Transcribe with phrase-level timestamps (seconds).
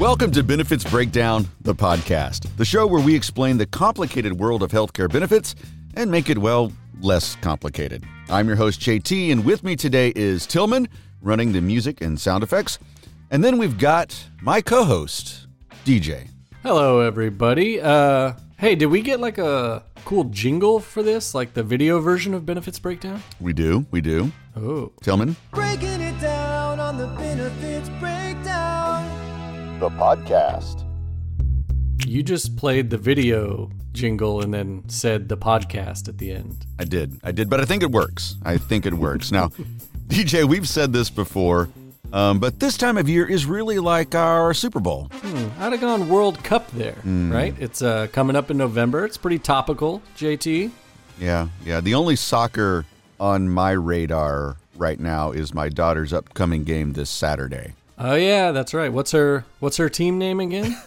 [0.00, 4.70] Welcome to Benefits Breakdown, the podcast, the show where we explain the complicated world of
[4.70, 5.54] healthcare benefits
[5.94, 8.06] and make it, well, less complicated.
[8.30, 10.88] I'm your host, JT, and with me today is Tillman,
[11.20, 12.78] running the music and sound effects.
[13.30, 15.46] And then we've got my co host,
[15.84, 16.28] DJ.
[16.62, 17.78] Hello, everybody.
[17.78, 22.32] Uh, hey, did we get like a cool jingle for this, like the video version
[22.32, 23.22] of Benefits Breakdown?
[23.38, 24.32] We do, we do.
[24.56, 25.36] Oh, Tillman?
[25.50, 28.19] Breaking it down on the benefits breakdown.
[29.80, 30.84] The podcast.
[32.06, 36.66] you just played the video jingle and then said the podcast at the end.
[36.78, 37.18] I did.
[37.24, 38.36] I did, but I think it works.
[38.42, 39.32] I think it works.
[39.32, 39.48] Now,
[40.08, 41.70] DJ, we've said this before,
[42.12, 45.08] um, but this time of year is really like our Super Bowl.
[45.58, 47.54] I'd have gone World Cup there, right?
[47.58, 49.06] It's uh, coming up in November.
[49.06, 50.70] It's pretty topical, JT.
[51.18, 51.80] Yeah, yeah.
[51.80, 52.84] The only soccer
[53.18, 57.72] on my radar right now is my daughter's upcoming game this Saturday.
[58.02, 58.92] Oh yeah, that's right.
[58.92, 60.76] What's her What's her team name again?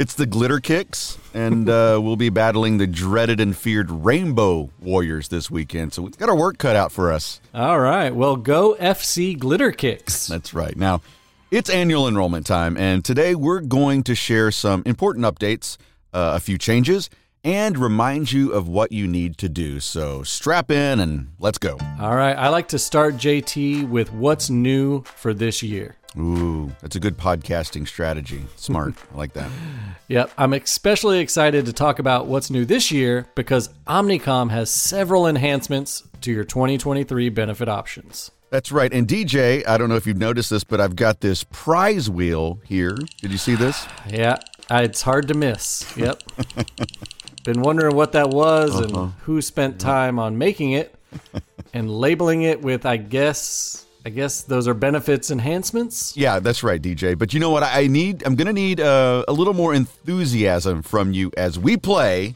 [0.00, 5.28] It's the Glitter Kicks, and uh, we'll be battling the dreaded and feared Rainbow Warriors
[5.28, 5.92] this weekend.
[5.92, 7.38] So we've got our work cut out for us.
[7.52, 8.08] All right.
[8.08, 10.26] Well, go FC Glitter Kicks.
[10.28, 10.74] That's right.
[10.74, 11.02] Now,
[11.50, 15.76] it's annual enrollment time, and today we're going to share some important updates,
[16.14, 17.10] uh, a few changes,
[17.44, 19.80] and remind you of what you need to do.
[19.80, 21.78] So strap in and let's go.
[22.00, 22.36] All right.
[22.36, 25.96] I like to start JT with what's new for this year.
[26.18, 28.44] Ooh, that's a good podcasting strategy.
[28.56, 28.94] Smart.
[29.12, 29.50] I like that.
[30.08, 35.28] Yep, I'm especially excited to talk about what's new this year because Omnicom has several
[35.28, 38.32] enhancements to your 2023 benefit options.
[38.50, 38.92] That's right.
[38.92, 42.60] And DJ, I don't know if you've noticed this, but I've got this prize wheel
[42.64, 42.96] here.
[43.20, 43.86] Did you see this?
[44.10, 45.96] Yeah, it's hard to miss.
[45.96, 46.22] Yep.
[47.44, 50.94] Been wondering what that was and who spent time on making it
[51.74, 56.16] and labeling it with I guess I guess those are benefits enhancements.
[56.16, 57.18] Yeah, that's right, DJ.
[57.18, 57.62] But you know what?
[57.62, 58.26] I need.
[58.26, 62.34] I'm gonna need uh, a little more enthusiasm from you as we play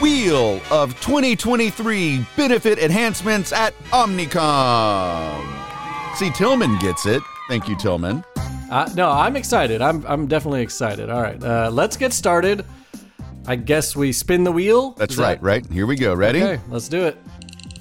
[0.00, 5.44] Wheel of 2023 Benefit Enhancements at Omnicom.
[6.16, 7.22] See, Tillman gets it.
[7.48, 8.24] Thank you, Tillman.
[8.70, 9.80] Uh, no, I'm excited.
[9.80, 11.08] I'm I'm definitely excited.
[11.08, 12.64] All right, uh, let's get started.
[13.48, 14.90] I guess we spin the wheel.
[14.90, 15.42] That's Is that- right.
[15.42, 16.14] Right here we go.
[16.14, 16.42] Ready?
[16.42, 17.16] Okay, let's do it.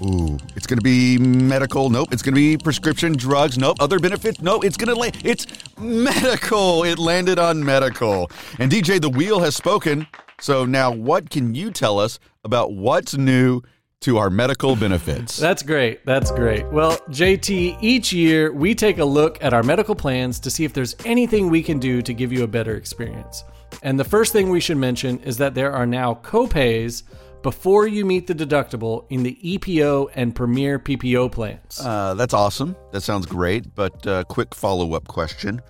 [0.02, 1.90] Ooh, it's going to be medical.
[1.90, 2.10] Nope.
[2.14, 3.58] It's going to be prescription drugs.
[3.58, 3.78] Nope.
[3.82, 4.40] Other benefits.
[4.42, 4.64] Nope.
[4.64, 5.18] it's going to land.
[5.26, 5.46] It's
[5.78, 6.84] medical.
[6.88, 8.32] It landed on medical.
[8.60, 10.08] And DJ, the wheel has spoken.
[10.40, 13.62] So now, what can you tell us about what's new
[14.02, 15.36] to our medical benefits?
[15.48, 16.06] That's great.
[16.06, 16.66] That's great.
[16.68, 20.72] Well, JT, each year we take a look at our medical plans to see if
[20.72, 23.44] there's anything we can do to give you a better experience.
[23.84, 27.04] And the first thing we should mention is that there are now copays
[27.44, 31.80] before you meet the deductible in the EPO and Premier PPO plans.
[31.82, 32.76] Uh, that's awesome.
[32.92, 33.74] That sounds great.
[33.76, 35.62] But uh, quick follow up question: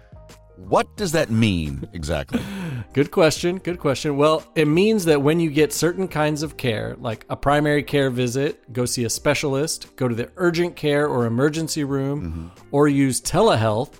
[0.55, 2.41] What does that mean exactly?
[2.93, 3.59] Good question.
[3.59, 4.17] Good question.
[4.17, 8.09] Well, it means that when you get certain kinds of care, like a primary care
[8.09, 13.21] visit, go see a specialist, go to the urgent care or emergency room, or use
[13.21, 13.99] telehealth,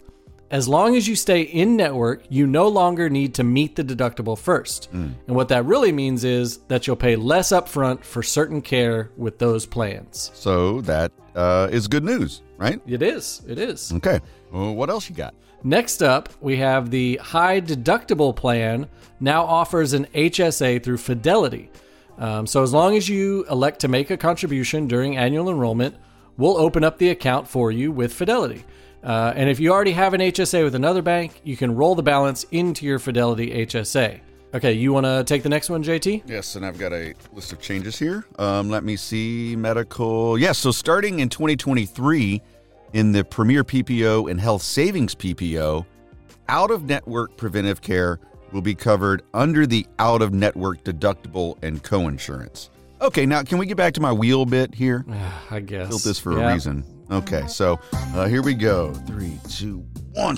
[0.49, 4.37] as long as you stay in network, you no longer need to meet the deductible
[4.37, 4.89] first.
[4.91, 9.39] And what that really means is that you'll pay less upfront for certain care with
[9.39, 10.31] those plans.
[10.33, 12.81] so that uh, is good news, right?
[12.87, 13.41] It is.
[13.47, 13.91] It is.
[13.93, 14.19] Okay.
[14.51, 15.35] Well, what else you got?
[15.63, 18.87] Next up, we have the high deductible plan
[19.19, 21.69] now offers an HSA through Fidelity.
[22.17, 25.95] Um, so, as long as you elect to make a contribution during annual enrollment,
[26.37, 28.63] we'll open up the account for you with Fidelity.
[29.07, 32.03] Uh, and if you already have an HSA with another bank, you can roll the
[32.03, 34.19] balance into your Fidelity HSA.
[34.53, 36.23] Okay, you want to take the next one, JT?
[36.25, 38.25] Yes, and I've got a list of changes here.
[38.37, 39.55] Um, let me see.
[39.55, 40.37] Medical.
[40.37, 42.41] Yes, so starting in 2023,
[42.91, 45.85] in the Premier PPO and Health Savings PPO,
[46.49, 48.19] out of network preventive care
[48.51, 52.69] will be covered under the out of network deductible and coinsurance.
[52.99, 55.05] Okay, now can we get back to my wheel bit here?
[55.51, 55.87] I guess.
[55.89, 56.49] Built this for Yeah.
[56.49, 56.83] a reason.
[57.11, 58.93] Okay, so uh, here we go.
[59.05, 60.37] Three, two, one.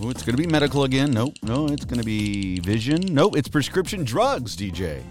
[0.00, 1.10] Oh, it's going to be medical again.
[1.10, 1.34] Nope.
[1.42, 3.00] No, it's going to be vision.
[3.12, 5.02] Nope, it's prescription drugs, DJ.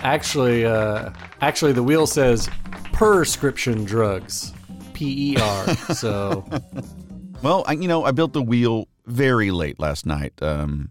[0.00, 1.10] Actually, uh,
[1.42, 2.48] actually, the wheel says
[2.92, 4.54] prescription drugs,
[4.94, 5.74] P E R.
[5.94, 6.44] So
[7.42, 10.90] Well, I, you know, I built the wheel very late last night, um,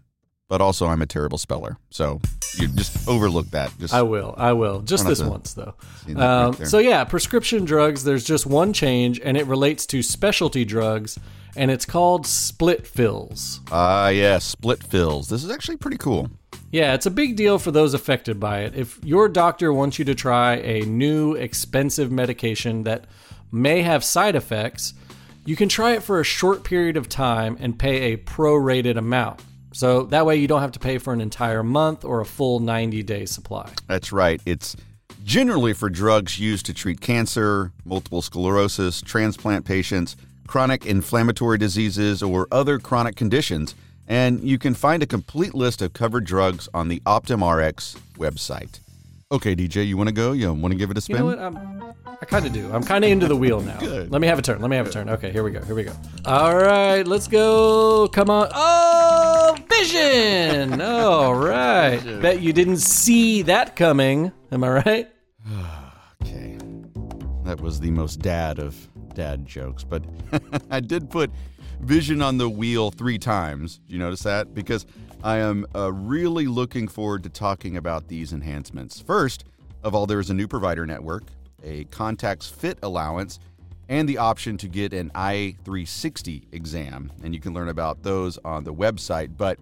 [0.50, 2.20] but also I'm a terrible speller, so
[2.56, 3.72] you just overlook that.
[3.78, 4.34] Just I will.
[4.36, 4.80] I will.
[4.80, 5.74] Just this once, though.
[6.08, 10.64] right Um, so, yeah, prescription drugs, there's just one change, and it relates to specialty
[10.64, 11.16] drugs,
[11.54, 13.60] and it's called split fills.
[13.70, 15.28] ah, yeah, split fills.
[15.28, 16.28] This is actually pretty cool.
[16.72, 18.74] Yeah, it's a big deal for those affected by it.
[18.74, 23.04] If your doctor wants you to try a new expensive medication that
[23.52, 24.94] may have side effects,
[25.44, 29.42] you can try it for a short period of time and pay a prorated amount.
[29.72, 32.60] So that way you don't have to pay for an entire month or a full
[32.60, 33.72] 90 day supply.
[33.86, 34.40] That's right.
[34.44, 34.76] It's
[35.24, 42.48] generally for drugs used to treat cancer, multiple sclerosis, transplant patients, chronic inflammatory diseases, or
[42.50, 43.74] other chronic conditions.
[44.08, 48.80] And you can find a complete list of covered drugs on the OptumRx website.
[49.32, 50.32] Okay, DJ, you want to go?
[50.32, 51.18] You want to give it a spin?
[51.18, 51.38] You know what?
[51.38, 52.68] I'm, I kind of do.
[52.72, 53.78] I'm kind of into the wheel now.
[53.78, 54.10] Good.
[54.10, 54.60] Let me have a turn.
[54.60, 55.08] Let me have a turn.
[55.08, 55.62] Okay, here we go.
[55.62, 55.92] Here we go.
[56.24, 58.08] All right, let's go.
[58.08, 58.48] Come on.
[58.52, 58.89] Oh,
[59.90, 60.80] vision.
[60.80, 61.98] All right.
[62.20, 64.32] Bet you didn't see that coming.
[64.52, 65.08] Am I right?
[66.22, 66.58] Okay.
[67.44, 68.76] That was the most dad of
[69.14, 70.04] dad jokes, but
[70.70, 71.30] I did put
[71.80, 73.80] vision on the wheel three times.
[73.88, 74.54] You notice that?
[74.54, 74.84] Because
[75.24, 79.00] I am uh, really looking forward to talking about these enhancements.
[79.00, 79.44] First
[79.82, 81.24] of all, there is a new provider network,
[81.64, 83.40] a contacts fit allowance,
[83.88, 87.10] and the option to get an I360 exam.
[87.24, 89.36] And you can learn about those on the website.
[89.38, 89.58] But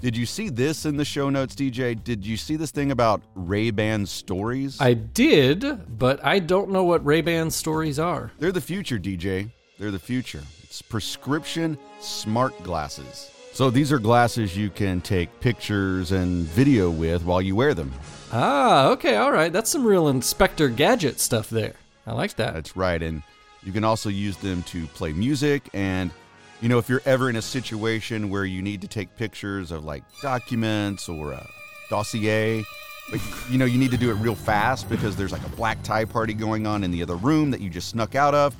[0.00, 2.02] did you see this in the show notes, DJ?
[2.02, 4.80] Did you see this thing about Ray-Ban stories?
[4.80, 8.30] I did, but I don't know what Ray-Ban stories are.
[8.38, 9.50] They're the future, DJ.
[9.78, 10.42] They're the future.
[10.62, 13.30] It's prescription smart glasses.
[13.52, 17.92] So these are glasses you can take pictures and video with while you wear them.
[18.32, 19.52] Ah, okay, all right.
[19.52, 21.74] That's some real Inspector Gadget stuff there.
[22.06, 22.54] I like that.
[22.54, 23.02] That's right.
[23.02, 23.22] And
[23.64, 25.68] you can also use them to play music.
[25.74, 26.12] And,
[26.60, 29.84] you know, if you're ever in a situation where you need to take pictures of
[29.84, 31.48] like documents or a
[31.88, 32.64] dossier,
[33.10, 35.82] but, you know, you need to do it real fast because there's like a black
[35.82, 38.54] tie party going on in the other room that you just snuck out of.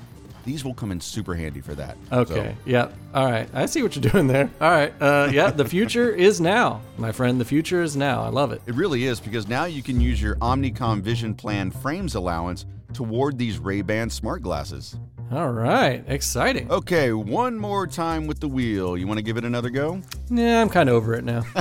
[0.45, 1.97] These will come in super handy for that.
[2.11, 2.55] Okay.
[2.65, 2.89] Yeah.
[3.13, 3.47] All right.
[3.53, 4.49] I see what you're doing there.
[4.59, 4.93] All right.
[4.99, 5.51] Uh, yeah.
[5.51, 7.39] The future is now, my friend.
[7.39, 8.23] The future is now.
[8.23, 8.61] I love it.
[8.65, 13.37] It really is because now you can use your Omnicom Vision Plan frames allowance toward
[13.37, 14.97] these Ray-Ban smart glasses.
[15.31, 16.03] All right.
[16.07, 16.71] Exciting.
[16.71, 18.97] Okay, one more time with the wheel.
[18.97, 20.01] You want to give it another go?
[20.29, 21.43] Yeah, I'm kind of over it now.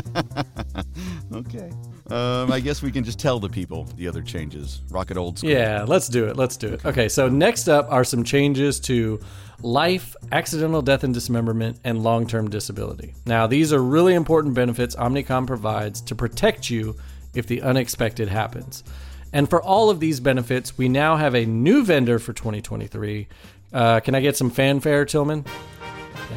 [1.35, 1.70] Okay.
[2.11, 4.81] Um, I guess we can just tell the people the other changes.
[4.91, 5.50] Rocket old school.
[5.50, 6.37] Yeah, let's do it.
[6.37, 6.85] Let's do it.
[6.87, 9.20] Okay, so next up are some changes to
[9.61, 13.15] life, accidental death and dismemberment, and long term disability.
[13.26, 16.97] Now, these are really important benefits Omnicom provides to protect you
[17.35, 18.85] if the unexpected happens.
[19.35, 23.29] And for all of these benefits, we now have a new vendor for 2023.
[23.73, 25.44] Uh, can I get some fanfare, Tillman?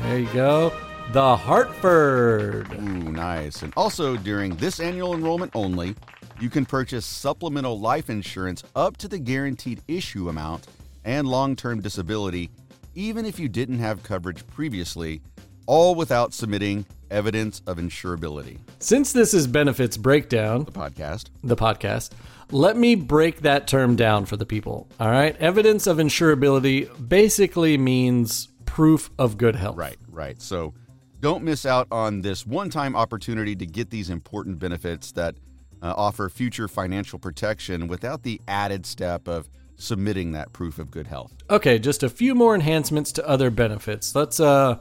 [0.03, 0.73] There you go.
[1.13, 2.71] The Hartford.
[2.73, 3.61] Ooh, nice.
[3.63, 5.95] And also, during this annual enrollment only,
[6.39, 10.67] you can purchase supplemental life insurance up to the guaranteed issue amount
[11.05, 12.49] and long term disability,
[12.95, 15.21] even if you didn't have coverage previously,
[15.67, 18.57] all without submitting evidence of insurability.
[18.79, 21.25] Since this is benefits breakdown, The podcast.
[21.43, 22.11] the podcast.
[22.51, 24.87] Let me break that term down for the people.
[24.99, 25.35] All right.
[25.37, 29.77] Evidence of insurability basically means proof of good health.
[29.77, 30.41] Right, right.
[30.41, 30.73] So
[31.19, 35.35] don't miss out on this one time opportunity to get these important benefits that
[35.81, 41.07] uh, offer future financial protection without the added step of submitting that proof of good
[41.07, 41.33] health.
[41.49, 44.13] Okay, just a few more enhancements to other benefits.
[44.15, 44.77] Let's uh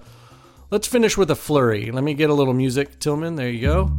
[0.70, 1.90] let's finish with a flurry.
[1.90, 3.36] Let me get a little music, Tillman.
[3.36, 3.90] There you go.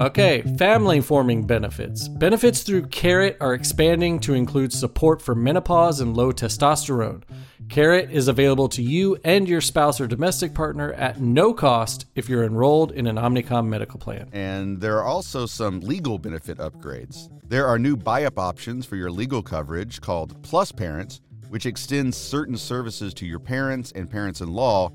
[0.00, 2.08] Okay, family forming benefits.
[2.08, 7.22] Benefits through Carrot are expanding to include support for menopause and low testosterone.
[7.68, 12.28] Carrot is available to you and your spouse or domestic partner at no cost if
[12.28, 14.28] you're enrolled in an Omnicom medical plan.
[14.32, 17.28] And there are also some legal benefit upgrades.
[17.46, 22.16] There are new buy up options for your legal coverage called Plus Parents, which extends
[22.16, 24.90] certain services to your parents and parents in law.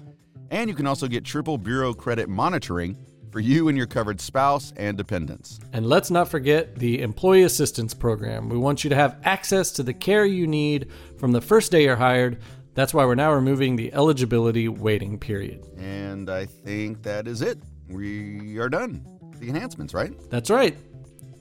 [0.52, 2.98] And you can also get triple bureau credit monitoring
[3.32, 5.60] for you and your covered spouse and dependents.
[5.74, 8.48] And let's not forget the Employee Assistance Program.
[8.48, 11.84] We want you to have access to the care you need from the first day
[11.84, 12.40] you're hired.
[12.76, 15.66] That's why we're now removing the eligibility waiting period.
[15.78, 17.58] And I think that is it.
[17.90, 19.06] We are done.
[19.40, 20.14] The enhancements, right?
[20.30, 20.78] That's right.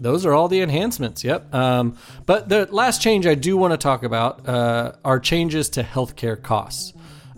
[0.01, 1.23] Those are all the enhancements.
[1.23, 1.55] Yep.
[1.55, 1.97] Um,
[2.27, 6.41] but the last change I do want to talk about uh, are changes to healthcare
[6.43, 6.93] costs.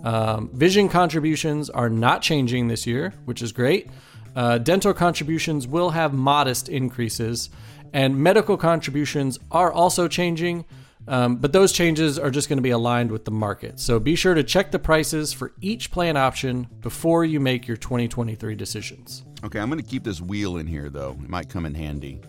[0.06, 3.90] Um, vision contributions are not changing this year, which is great.
[4.36, 7.50] Uh, dental contributions will have modest increases,
[7.92, 10.64] and medical contributions are also changing.
[11.08, 13.80] Um, but those changes are just going to be aligned with the market.
[13.80, 17.76] So be sure to check the prices for each plan option before you make your
[17.76, 19.24] 2023 decisions.
[19.44, 21.16] Okay, I'm going to keep this wheel in here, though.
[21.20, 22.20] It might come in handy.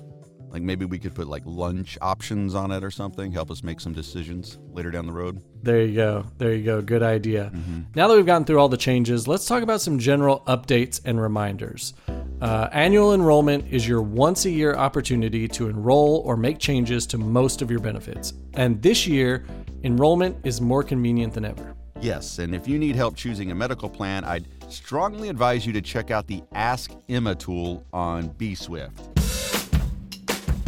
[0.50, 3.80] Like maybe we could put like lunch options on it or something, help us make
[3.80, 5.42] some decisions later down the road.
[5.62, 6.25] There you go.
[6.38, 6.82] There you go.
[6.82, 7.51] Good idea.
[7.96, 11.20] Now that we've gotten through all the changes, let's talk about some general updates and
[11.20, 11.94] reminders.
[12.39, 17.18] Uh, annual enrollment is your once a year opportunity to enroll or make changes to
[17.18, 18.34] most of your benefits.
[18.54, 19.46] And this year,
[19.84, 21.75] enrollment is more convenient than ever.
[22.00, 25.82] Yes, and if you need help choosing a medical plan, I'd strongly advise you to
[25.82, 29.16] check out the Ask Emma tool on bswift.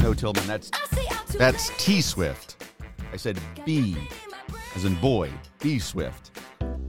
[0.10, 0.72] No, Tillman, that's
[1.38, 2.66] that's T Swift.
[3.14, 3.96] I said B,
[4.76, 5.30] as in boy,
[5.62, 6.32] B Swift.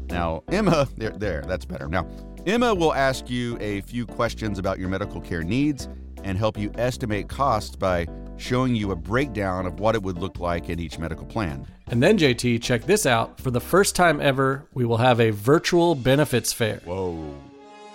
[0.08, 1.86] Now, Emma, there, there, that's better.
[1.86, 2.08] Now,
[2.46, 5.86] Emma will ask you a few questions about your medical care needs
[6.24, 8.06] and help you estimate costs by
[8.38, 11.66] showing you a breakdown of what it would look like in each medical plan.
[11.88, 13.38] And then, JT, check this out.
[13.38, 16.80] For the first time ever, we will have a virtual benefits fair.
[16.86, 17.34] Whoa.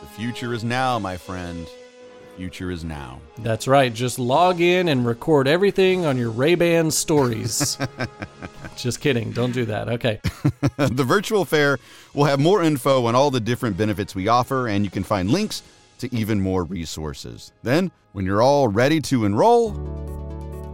[0.02, 1.68] The future is now, my friend.
[2.36, 3.22] Future is now.
[3.40, 3.94] That's right.
[3.94, 7.78] Just log in and record everything on your Ray-Ban stories.
[8.76, 9.32] Just kidding.
[9.32, 9.88] Don't do that.
[9.88, 10.20] Okay.
[10.78, 11.80] the virtual fair
[12.14, 15.30] will have more info on all the different benefits we offer, and you can find
[15.30, 15.64] links
[16.00, 17.54] to even more resources.
[17.64, 19.72] Then, when you're all ready to enroll,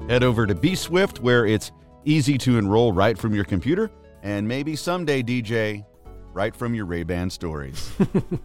[0.09, 1.71] head over to bswift, where it's
[2.05, 3.91] easy to enroll right from your computer,
[4.23, 5.85] and maybe someday, DJ,
[6.33, 7.91] right from your Ray-Ban stories.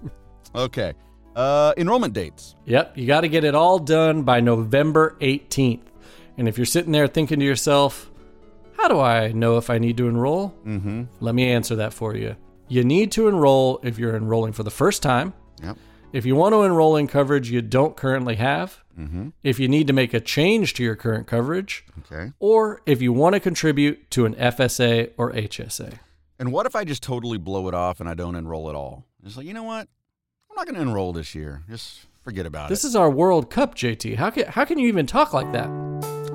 [0.54, 0.92] okay.
[1.36, 2.54] Uh, enrollment dates.
[2.64, 5.82] Yep, you got to get it all done by November 18th.
[6.38, 8.10] And if you're sitting there thinking to yourself,
[8.76, 10.54] how do I know if I need to enroll?
[10.66, 11.04] Mm-hmm.
[11.20, 12.36] Let me answer that for you.
[12.68, 15.76] You need to enroll if you're enrolling for the first time, Yep.
[16.12, 19.28] if you want to enroll in coverage you don't currently have, Mm-hmm.
[19.44, 22.32] if you need to make a change to your current coverage, Okay.
[22.38, 25.98] or if you want to contribute to an FSA or HSA.
[26.38, 29.04] And what if I just totally blow it off and I don't enroll at all?
[29.22, 29.88] It's like, you know what?
[30.56, 31.62] I'm not going to enroll this year.
[31.68, 32.68] Just forget about it.
[32.70, 34.16] This is our World Cup, JT.
[34.16, 35.66] How can how can you even talk like that?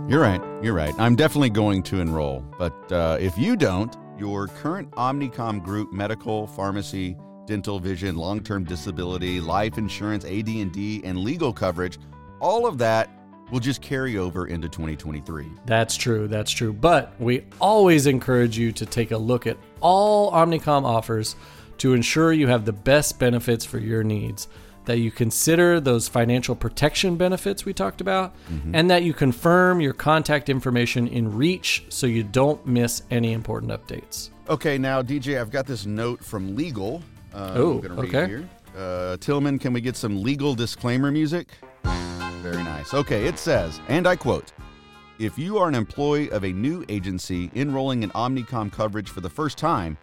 [0.07, 0.39] You're right.
[0.61, 0.93] You're right.
[0.99, 2.41] I'm definitely going to enroll.
[2.59, 9.41] But uh, if you don't, your current Omnicom group medical, pharmacy, dental, vision, long-term disability,
[9.41, 11.97] life insurance, AD&D, and legal coverage,
[12.39, 13.09] all of that
[13.51, 15.47] will just carry over into 2023.
[15.65, 16.27] That's true.
[16.27, 16.73] That's true.
[16.73, 21.35] But we always encourage you to take a look at all Omnicom offers
[21.81, 24.47] to ensure you have the best benefits for your needs.
[24.85, 28.33] That you consider those financial protection benefits we talked about,
[28.73, 33.71] and that you confirm your contact information in reach so you don't miss any important
[33.71, 34.29] updates.
[34.50, 37.01] Okay, now DJ, I've got this note from legal.
[37.33, 38.27] Uh, Oh, I'm gonna read okay.
[38.27, 38.50] here.
[38.77, 41.50] Uh, Tillman, can we get some legal disclaimer music?
[42.41, 42.93] Very nice.
[42.93, 44.51] Okay, it says, and I quote:
[45.19, 49.29] "If you are an employee of a new agency enrolling in Omnicom coverage for the
[49.29, 49.97] first time,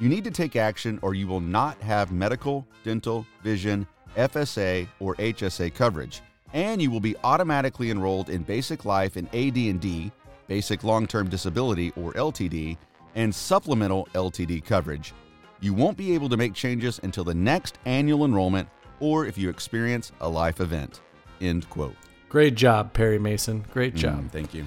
[0.00, 3.86] you need to take action, or you will not have medical, dental, vision,
[4.16, 6.22] FSA, or HSA coverage,
[6.52, 10.12] and you will be automatically enrolled in Basic Life and AD&D,
[10.46, 12.76] Basic Long-Term Disability or LTD,
[13.14, 15.14] and Supplemental LTD coverage.
[15.60, 18.68] You won't be able to make changes until the next annual enrollment
[19.00, 21.00] or if you experience a life event."
[21.40, 21.96] End quote.
[22.28, 23.64] Great job, Perry Mason.
[23.72, 24.24] Great job.
[24.24, 24.66] Mm, thank you.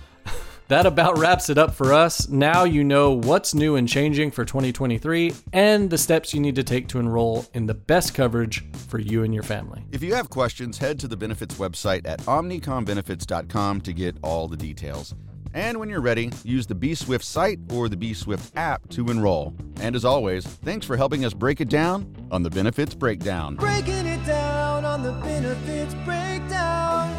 [0.68, 2.28] That about wraps it up for us.
[2.28, 6.64] Now you know what's new and changing for 2023 and the steps you need to
[6.64, 9.86] take to enroll in the best coverage for you and your family.
[9.92, 14.58] If you have questions, head to the benefits website at omnicombenefits.com to get all the
[14.58, 15.16] details.
[15.54, 19.56] And when you're ready, use the bswift site or the bswift app to enroll.
[19.80, 23.56] And as always, thanks for helping us break it down on the Benefits Breakdown.
[23.56, 27.10] Breaking it down on the benefits breakdown.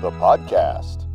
[0.00, 1.09] The podcast.